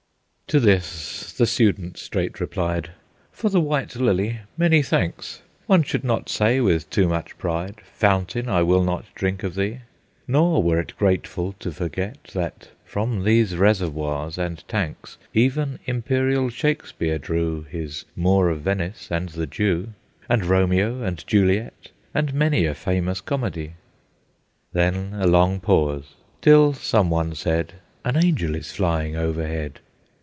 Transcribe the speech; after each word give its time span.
To 0.47 0.59
this 0.59 1.31
the 1.31 1.45
Student 1.45 1.95
straight 1.97 2.41
replied, 2.41 2.89
"For 3.31 3.49
the 3.49 3.61
white 3.61 3.95
lily, 3.95 4.39
many 4.57 4.83
thanks! 4.83 5.41
One 5.65 5.81
should 5.81 6.03
not 6.03 6.27
say, 6.27 6.59
with 6.59 6.89
too 6.89 7.07
much 7.07 7.37
pride, 7.37 7.75
Fountain, 7.93 8.49
I 8.49 8.61
will 8.61 8.83
not 8.83 9.05
drink 9.15 9.43
of 9.43 9.55
thee! 9.55 9.77
Nor 10.27 10.61
were 10.61 10.77
it 10.81 10.97
grateful 10.97 11.53
to 11.61 11.71
forget, 11.71 12.21
That 12.33 12.67
from 12.83 13.23
these 13.23 13.55
reservoirs 13.55 14.37
and 14.37 14.67
tanks 14.67 15.17
Even 15.33 15.79
imperial 15.85 16.49
Shakspeare 16.49 17.17
drew 17.17 17.63
His 17.63 18.03
Moor 18.13 18.49
of 18.49 18.59
Venice 18.59 19.07
and 19.09 19.29
the 19.29 19.47
Jew, 19.47 19.93
And 20.27 20.43
Romeo 20.45 21.01
and 21.01 21.25
Juliet, 21.25 21.91
And 22.13 22.33
many 22.33 22.65
a 22.65 22.75
famous 22.75 23.21
comedy." 23.21 23.75
Then 24.73 25.13
a 25.13 25.27
long 25.27 25.61
pause; 25.61 26.15
till 26.41 26.73
some 26.73 27.09
one 27.09 27.35
said, 27.35 27.75
"An 28.03 28.17
Angel 28.17 28.53
is 28.55 28.69
flying 28.73 29.15
overhead!" 29.15 29.79